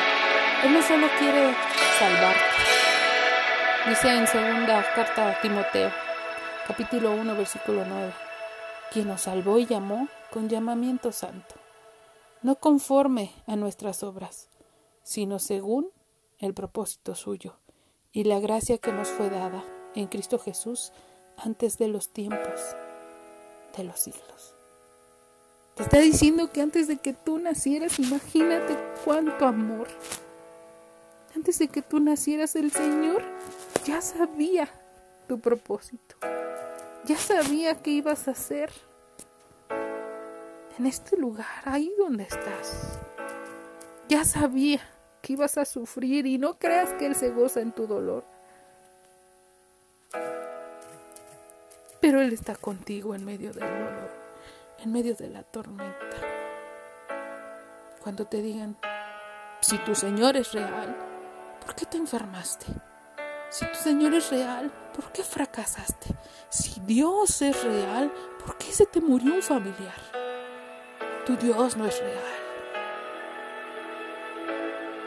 [0.63, 1.53] Él no solo quiere
[1.99, 2.43] salvarte.
[3.89, 5.91] Dice en segunda carta a Timoteo,
[6.65, 8.13] capítulo 1, versículo 9,
[8.93, 11.55] quien nos salvó y llamó con llamamiento santo,
[12.41, 14.49] no conforme a nuestras obras,
[15.03, 15.89] sino según
[16.37, 17.55] el propósito suyo
[18.11, 19.63] y la gracia que nos fue dada
[19.95, 20.91] en Cristo Jesús
[21.37, 22.75] antes de los tiempos
[23.75, 24.55] de los siglos.
[25.75, 29.87] Te está diciendo que antes de que tú nacieras, imagínate cuánto amor.
[31.35, 33.23] Antes de que tú nacieras, el Señor
[33.85, 34.69] ya sabía
[35.27, 36.15] tu propósito.
[37.05, 38.71] Ya sabía qué ibas a hacer
[40.79, 42.99] en este lugar, ahí donde estás.
[44.07, 44.79] Ya sabía
[45.21, 48.23] que ibas a sufrir y no creas que Él se goza en tu dolor.
[51.99, 54.09] Pero Él está contigo en medio del dolor,
[54.79, 56.17] en medio de la tormenta.
[58.01, 58.77] Cuando te digan,
[59.59, 60.95] si tu Señor es real,
[61.59, 62.67] ¿por qué te enfermaste?
[63.49, 66.15] Si tu Señor es real, ¿por qué fracasaste?
[66.47, 68.13] Si Dios es real,
[68.45, 70.18] ¿por qué se te murió un familiar?
[71.29, 72.23] Tu Dios no es real.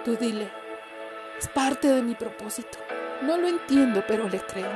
[0.05, 0.53] Tú dile,
[1.37, 2.79] es parte de mi propósito.
[3.23, 4.70] No lo entiendo, pero le creo.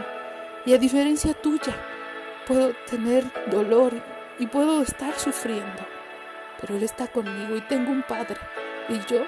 [0.64, 1.72] Y a diferencia tuya,
[2.48, 3.92] puedo tener dolor
[4.40, 5.86] y puedo estar sufriendo,
[6.60, 8.38] pero Él está conmigo y tengo un Padre
[8.88, 9.24] y yo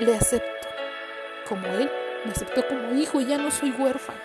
[0.00, 0.66] le acepto
[1.48, 1.88] como Él
[2.24, 4.18] me aceptó como hijo y ya no soy huérfano.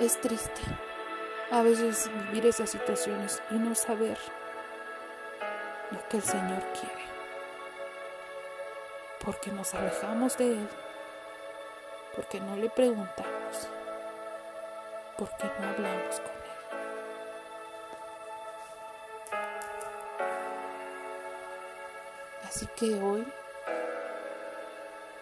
[0.00, 0.87] Es triste
[1.50, 4.18] a veces vivir esas situaciones y no saber
[5.90, 7.08] lo que el Señor quiere.
[9.24, 10.68] Porque nos alejamos de Él,
[12.14, 13.68] porque no le preguntamos,
[15.16, 16.48] porque no hablamos con Él.
[22.46, 23.26] Así que hoy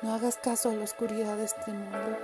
[0.03, 2.19] no hagas caso a la oscuridad de este mundo,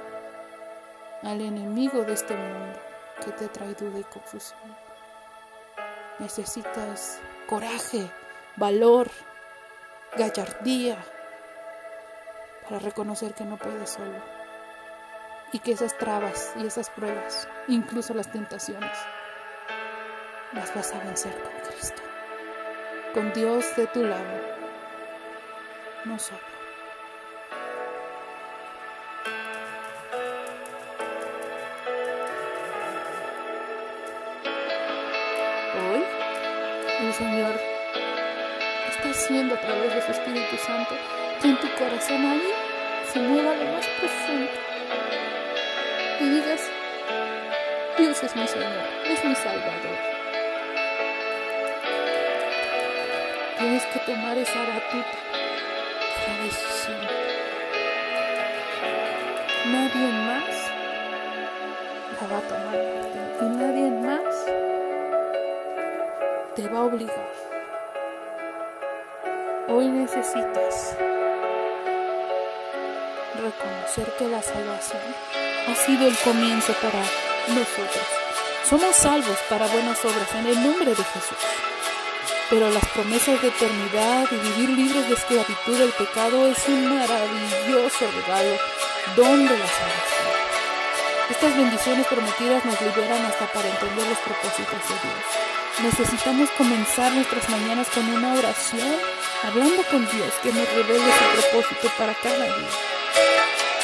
[1.22, 2.91] al enemigo de este mundo
[3.25, 4.77] que te trae duda y confusión.
[6.18, 8.11] Necesitas coraje,
[8.57, 9.11] valor,
[10.16, 10.97] gallardía
[12.62, 14.18] para reconocer que no puedes solo
[15.53, 18.97] y que esas trabas y esas pruebas, incluso las tentaciones,
[20.55, 22.03] las vas a vencer con Cristo,
[23.14, 24.41] con Dios de tu lado,
[26.05, 26.51] no solo.
[37.12, 37.60] Señor
[38.88, 40.94] está haciendo a través de su Espíritu Santo
[41.40, 42.48] que en tu corazón ahí
[43.12, 44.50] se mueva lo más profundo
[46.20, 46.70] y digas,
[47.98, 49.98] Dios es mi Señor, es mi Salvador.
[53.58, 55.18] Tienes que tomar esa batuta,
[56.16, 57.00] esa decisión.
[59.66, 60.70] Nadie más
[62.20, 64.82] la va a tomar por ti y nadie más
[66.55, 67.32] te va a obligar.
[69.68, 70.96] Hoy necesitas
[73.40, 75.03] reconocer que la salvación
[75.68, 77.00] ha sido el comienzo para
[77.48, 78.07] nosotros.
[78.68, 81.38] Somos salvos para buenas obras en el nombre de Jesús.
[82.50, 88.11] Pero las promesas de eternidad y vivir libres de esclavitud del pecado es un maravilloso
[88.14, 88.57] regalo,
[89.16, 90.22] don de la salvación.
[91.30, 95.41] Estas bendiciones prometidas nos liberan hasta para entender los propósitos de Dios.
[95.81, 98.95] Necesitamos comenzar nuestras mañanas con una oración,
[99.43, 102.70] hablando con Dios que nos revele su propósito para cada día.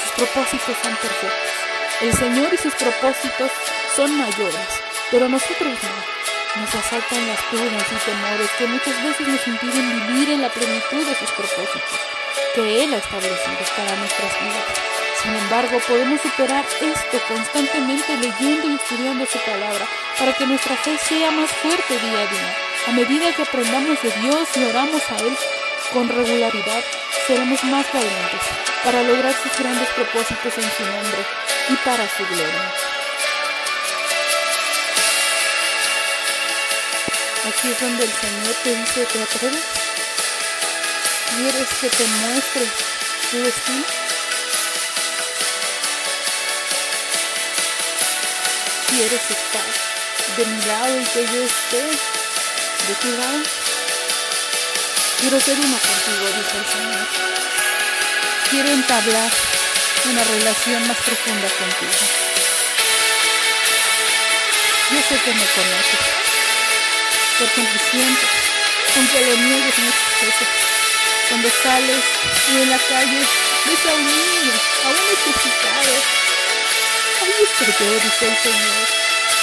[0.03, 1.59] Sus propósitos son perfectos.
[2.03, 3.51] El Señor y sus propósitos
[3.97, 4.69] son mayores,
[5.11, 6.61] pero nosotros no.
[6.61, 11.05] Nos asaltan las dudas y temores que muchas veces nos impiden vivir en la plenitud
[11.05, 12.19] de sus propósitos
[12.55, 14.98] que Él ha establecido para nuestras vidas.
[15.29, 19.87] Sin embargo, podemos superar esto constantemente leyendo y estudiando su palabra
[20.19, 22.57] para que nuestra fe sea más fuerte día a día.
[22.87, 25.37] A medida que aprendamos de Dios y oramos a Él
[25.93, 26.83] con regularidad,
[27.27, 28.41] seremos más valientes
[28.83, 31.27] para lograr sus grandes propósitos en su nombre
[31.69, 32.73] y para su gloria.
[37.49, 39.65] Aquí es donde el Señor te dice, ¿te atreves?
[41.37, 42.63] ¿Quieres que te muestre
[43.31, 44.08] tu destino?
[48.91, 49.69] ¿Quieres estar
[50.39, 53.43] de mi lado y que yo esté de tu lado?
[55.21, 57.09] Quiero ser uno contigo, dice el Señor.
[58.51, 59.31] Quiero entablar
[60.07, 61.93] una relación más profunda contigo.
[64.91, 66.05] Yo sé que me conoces,
[67.39, 68.31] porque me sientes,
[68.97, 70.49] aunque lo niegues muchas veces.
[71.29, 72.05] Cuando sales
[72.55, 73.21] y en la calle
[73.67, 74.53] ves a un niño,
[74.85, 76.28] a un necesitado,
[77.39, 78.87] yo, dice el Señor.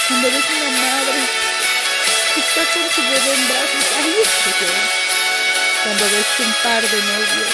[0.08, 1.20] Cuando ves una madre
[2.34, 4.14] que está con su bebé en brazos, ahí
[4.60, 4.68] yo.
[5.82, 7.52] Cuando ves un par de novios,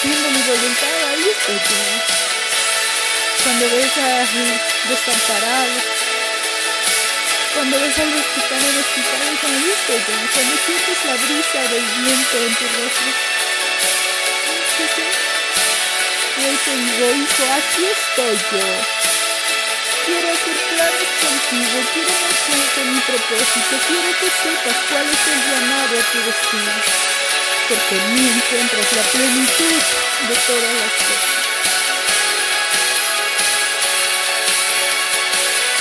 [0.00, 1.54] siendo mi voluntad, ahí yo.
[3.44, 4.08] Cuando ves a
[4.88, 5.82] desamparados,
[7.54, 9.96] cuando ves a los que están en hospitales, ahí yo.
[10.32, 13.10] Cuando sientes la brisa del viento en tu rostro,
[14.48, 15.08] ahí estoy yo.
[16.38, 18.97] Y hoy te digo, hijo, aquí estoy yo.
[20.08, 25.92] Quiero hacer planes contigo, quiero mostrarte mi propósito, quiero que sepas cuál es el llamado
[26.00, 26.72] a tu destino,
[27.68, 29.82] porque en mí encuentras la plenitud
[30.28, 31.28] de todas las cosas.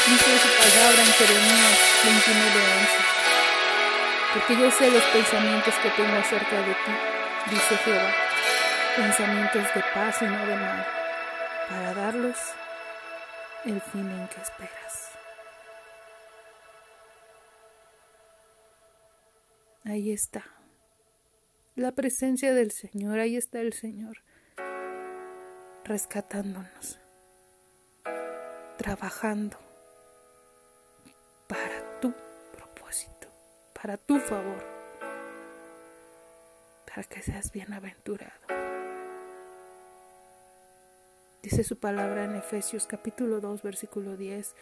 [0.07, 2.99] Dice su palabra en Jeremías 29:11,
[4.34, 6.93] porque yo sé los pensamientos que tengo acerca de ti,
[7.49, 8.11] dice Jehová,
[8.97, 10.86] pensamientos de paz y no de mal,
[11.69, 12.36] para darlos
[13.68, 15.11] el fin en que esperas.
[19.84, 20.45] Ahí está.
[21.76, 24.24] La presencia del Señor, ahí está el Señor,
[25.84, 26.99] rescatándonos,
[28.78, 29.57] trabajando
[31.47, 32.13] para tu
[32.53, 33.28] propósito,
[33.80, 34.63] para tu favor,
[36.86, 38.66] para que seas bienaventurado.
[41.50, 44.54] Dice su palabra en Efesios capítulo 2 versículo 10,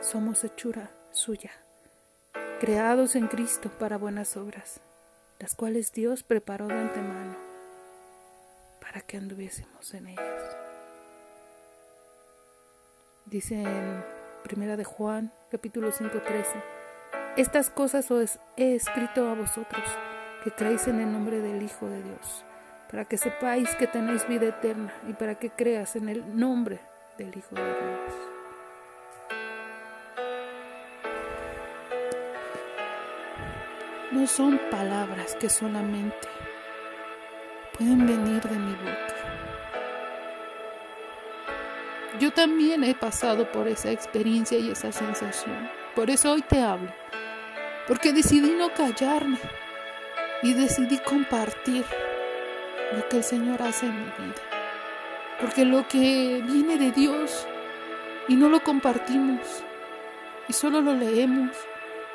[0.00, 1.50] somos hechura suya,
[2.60, 4.80] creados en Cristo para buenas obras,
[5.38, 7.36] las cuales Dios preparó de antemano
[8.80, 10.56] para que anduviésemos en ellas.
[13.26, 14.02] Dice en
[14.44, 16.62] Primera de Juan, capítulo 5, 13,
[17.36, 19.84] Estas cosas os he escrito a vosotros,
[20.42, 22.45] que creéis en el nombre del Hijo de Dios,
[22.90, 26.80] para que sepáis que tenéis vida eterna y para que creas en el nombre
[27.18, 28.36] del Hijo de Dios.
[34.12, 36.28] No son palabras que solamente
[37.76, 39.16] pueden venir de mi boca.
[42.20, 45.68] Yo también he pasado por esa experiencia y esa sensación.
[45.94, 46.90] Por eso hoy te hablo.
[47.86, 49.38] Porque decidí no callarme
[50.42, 51.84] y decidí compartir
[52.92, 54.42] lo que el Señor hace en mi vida.
[55.40, 57.46] Porque lo que viene de Dios
[58.28, 59.40] y no lo compartimos
[60.48, 61.50] y solo lo leemos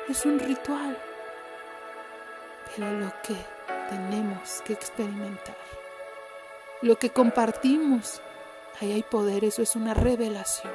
[0.08, 0.96] es un ritual.
[2.74, 3.36] Pero lo que
[3.90, 5.56] tenemos que experimentar,
[6.80, 8.22] lo que compartimos,
[8.80, 10.72] ahí hay poder, eso es una revelación.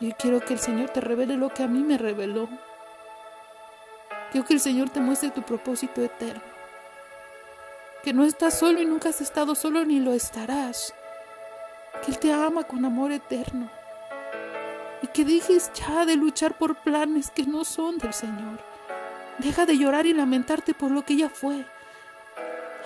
[0.00, 2.48] Yo quiero que el Señor te revele lo que a mí me reveló.
[4.32, 6.49] Quiero que el Señor te muestre tu propósito eterno.
[8.02, 10.94] Que no estás solo y nunca has estado solo ni lo estarás.
[12.04, 13.70] Que Él te ama con amor eterno.
[15.02, 18.58] Y que dejes ya de luchar por planes que no son del Señor.
[19.38, 21.66] Deja de llorar y lamentarte por lo que ya fue.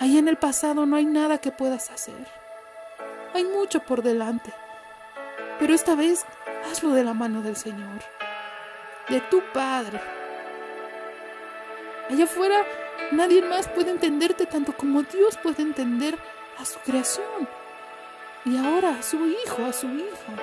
[0.00, 2.26] Ahí en el pasado no hay nada que puedas hacer.
[3.34, 4.52] Hay mucho por delante.
[5.58, 6.24] Pero esta vez
[6.70, 8.00] hazlo de la mano del Señor,
[9.08, 10.00] de tu Padre.
[12.10, 12.64] Allá afuera
[13.12, 16.18] nadie más puede entenderte tanto como Dios puede entender
[16.58, 17.48] a su creación.
[18.44, 20.34] Y ahora a su hijo, a su hija.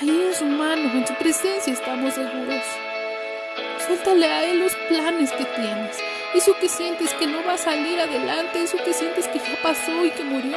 [0.00, 2.62] Ahí en su mano, en su presencia estamos seguros.
[3.86, 5.98] Suéltale a Él los planes que tienes.
[6.34, 10.04] Eso que sientes que no va a salir adelante, eso que sientes que ya pasó
[10.04, 10.56] y que murió.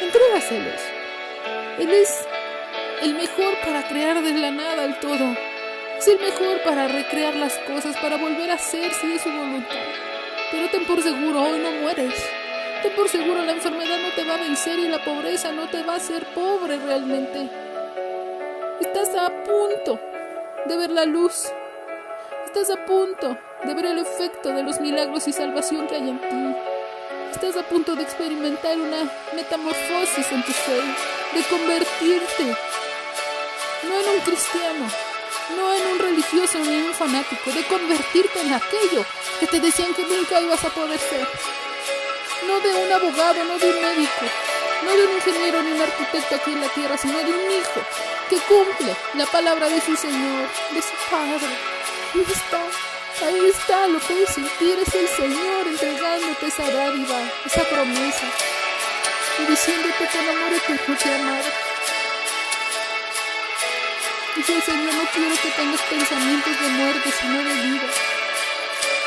[0.00, 0.80] Entrégaselos.
[1.78, 2.26] Él es
[3.02, 5.51] el mejor para crear de la nada el todo.
[6.02, 9.86] Es el mejor para recrear las cosas, para volver a ser si es su voluntad.
[10.50, 12.12] Pero ten por seguro, hoy no mueres.
[12.82, 15.84] Ten por seguro, la enfermedad no te va a vencer y la pobreza no te
[15.84, 17.48] va a hacer pobre realmente.
[18.80, 20.00] Estás a punto
[20.66, 21.44] de ver la luz.
[22.46, 26.18] Estás a punto de ver el efecto de los milagros y salvación que hay en
[26.18, 26.56] ti.
[27.30, 30.82] Estás a punto de experimentar una metamorfosis en tu ser,
[31.32, 32.56] de convertirte
[33.84, 35.11] no en un cristiano,
[35.50, 39.04] no en un religioso ni en un fanático, de convertirte en aquello
[39.40, 41.28] que te decían que nunca ibas a poder ser.
[42.46, 44.24] No de un abogado, no de un médico,
[44.84, 47.80] no de un ingeniero ni un arquitecto aquí en la tierra, sino de un hijo
[48.28, 51.48] que cumple la palabra de su Señor, de su Padre.
[52.14, 58.26] Ahí está, ahí está, lo puedes sentir, es el Señor entregándote esa dádiva, esa promesa,
[59.40, 61.61] y diciéndote con amor eterno te amado.
[64.34, 67.86] El Señor, no quiero que tengas pensamientos de muerte, sino de vida,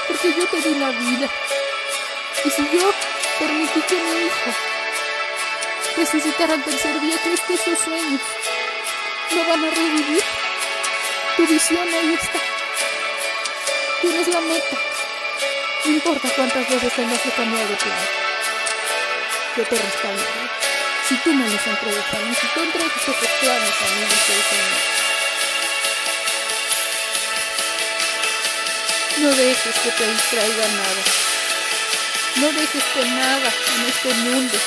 [0.08, 1.30] porque yo te di la vida.
[2.46, 2.92] Y si yo
[3.40, 4.52] permití que mi hijo
[5.98, 8.22] resucitar al tercer día, ¿crees que esos sueños
[9.32, 10.24] no van a revivir?
[11.38, 12.40] Tu visión ahí está.
[14.02, 14.78] Tienes la meta.
[15.86, 18.08] No importa cuántas veces tengas que cambiar de plan.
[19.58, 20.50] Yo te respaldaré.
[21.10, 24.10] Si tú me los entregas a mí, si tú entregas esos planes a mí, el
[24.10, 25.05] Señor.
[29.18, 31.04] No dejes que te distraiga nada.
[32.36, 34.58] No dejes que nada en este mundo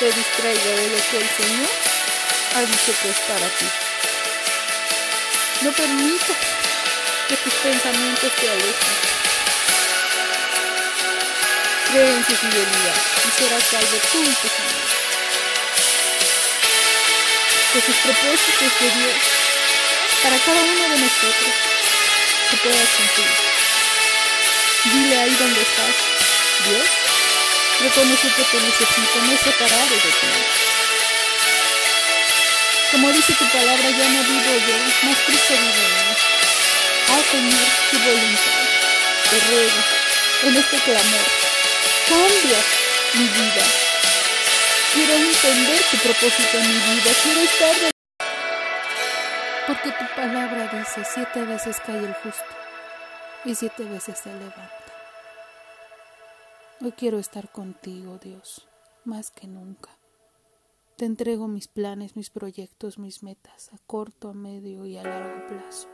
[0.00, 1.70] te distraiga de lo que el Señor
[2.56, 3.66] ha dicho que es para ti.
[5.60, 6.36] No permitas
[7.28, 8.96] que tus pensamientos te alejen.
[11.92, 14.48] Cree en su fidelidad y serás salvo tú y tu.
[17.72, 19.16] Que sus propósitos de Dios
[20.24, 21.54] para cada uno de nosotros
[22.50, 23.55] se puedan cumplir.
[24.92, 25.96] Dile ahí donde estás,
[26.68, 26.88] Dios,
[27.82, 30.28] reconoce que te necesito, no separado de ti.
[32.92, 36.14] Como dice tu palabra, ya no vivo yo, más Cristo vive en mí.
[37.08, 38.62] Ah, Señor, tu voluntad,
[39.30, 39.80] te ruego,
[40.44, 41.26] en este clamor,
[42.08, 42.58] cambia
[43.14, 43.64] mi vida.
[44.94, 47.10] quiero entender tu propósito en mi vida.
[47.24, 47.76] Quiero estar
[49.66, 52.55] Porque tu palabra dice, siete veces cae el justo
[53.46, 54.92] y siete veces se levanta.
[56.80, 58.66] Hoy quiero estar contigo, Dios,
[59.04, 59.90] más que nunca.
[60.96, 65.46] Te entrego mis planes, mis proyectos, mis metas, a corto, a medio y a largo
[65.46, 65.88] plazo.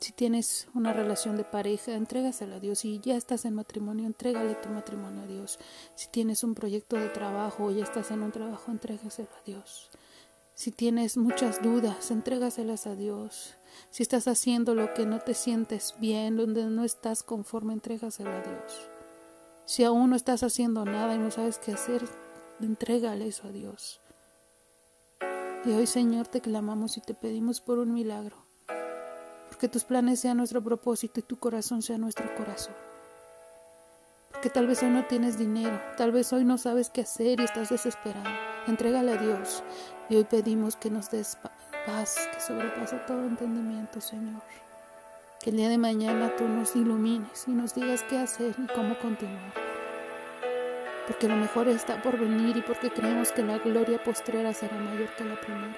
[0.00, 2.80] Si tienes una relación de pareja, entrégasela a Dios.
[2.80, 5.58] Si ya estás en matrimonio, entrégale tu matrimonio a Dios.
[5.94, 9.90] Si tienes un proyecto de trabajo o ya estás en un trabajo, entrégaselo a Dios.
[10.54, 13.56] Si tienes muchas dudas, entrégaselas a Dios.
[13.90, 18.40] Si estás haciendo lo que no te sientes bien, donde no estás conforme, entrégaselo a
[18.40, 18.90] Dios.
[19.64, 22.02] Si aún no estás haciendo nada y no sabes qué hacer,
[22.60, 24.00] entrégale eso a Dios.
[25.64, 28.50] Y hoy, Señor, te clamamos y te pedimos por un milagro
[29.60, 32.74] que tus planes sean nuestro propósito y tu corazón sea nuestro corazón.
[34.32, 37.44] Porque tal vez hoy no tienes dinero, tal vez hoy no sabes qué hacer y
[37.44, 38.30] estás desesperado.
[38.66, 39.62] Entrégale a Dios
[40.08, 41.36] y hoy pedimos que nos des
[41.86, 44.42] paz que sobrepasa todo entendimiento, Señor.
[45.42, 48.98] Que el día de mañana tú nos ilumines y nos digas qué hacer y cómo
[48.98, 49.52] continuar.
[51.06, 55.08] Porque lo mejor está por venir y porque creemos que la gloria postrera será mayor
[55.16, 55.76] que la primera.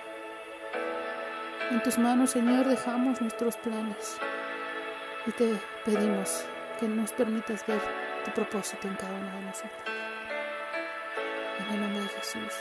[1.71, 4.19] En tus manos, Señor, dejamos nuestros planes
[5.27, 6.45] y te pedimos
[6.79, 7.81] que nos permitas ver
[8.25, 9.73] tu propósito en cada uno de nosotros.
[11.61, 12.55] En el nombre de Jesús.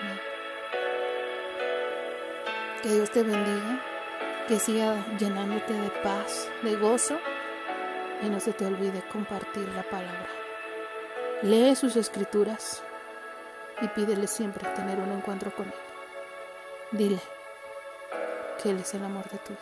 [0.00, 0.29] Amén.
[2.82, 3.78] Que Dios te bendiga,
[4.48, 7.18] que siga llenándote de paz, de gozo
[8.22, 10.28] y no se te olvide compartir la palabra.
[11.42, 12.82] Lee sus escrituras
[13.82, 15.74] y pídele siempre tener un encuentro con Él.
[16.92, 17.20] Dile
[18.62, 19.60] que Él es el amor de tu vida.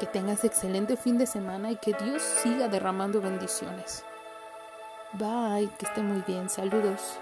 [0.00, 4.02] Que tengas excelente fin de semana y que Dios siga derramando bendiciones.
[5.12, 6.48] Bye, que esté muy bien.
[6.48, 7.18] Saludos.